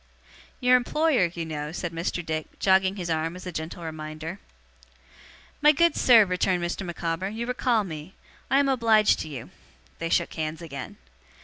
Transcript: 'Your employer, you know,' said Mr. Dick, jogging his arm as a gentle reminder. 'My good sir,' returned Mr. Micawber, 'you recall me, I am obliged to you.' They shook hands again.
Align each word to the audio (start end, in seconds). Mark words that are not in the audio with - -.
'Your 0.59 0.77
employer, 0.77 1.29
you 1.31 1.45
know,' 1.45 1.71
said 1.71 1.91
Mr. 1.93 2.25
Dick, 2.25 2.57
jogging 2.59 2.95
his 2.95 3.07
arm 3.11 3.35
as 3.35 3.45
a 3.45 3.51
gentle 3.51 3.83
reminder. 3.83 4.39
'My 5.61 5.73
good 5.73 5.95
sir,' 5.95 6.25
returned 6.25 6.63
Mr. 6.63 6.83
Micawber, 6.83 7.29
'you 7.29 7.45
recall 7.45 7.83
me, 7.83 8.15
I 8.49 8.57
am 8.57 8.67
obliged 8.67 9.19
to 9.19 9.27
you.' 9.27 9.51
They 9.99 10.09
shook 10.09 10.33
hands 10.33 10.59
again. 10.59 10.97